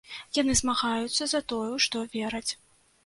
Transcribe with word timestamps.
Яны 0.37 0.53
змагаюцца 0.61 1.23
за 1.35 1.41
тое, 1.53 1.67
у 1.77 1.79
што 1.85 2.03
вераць. 2.19 2.47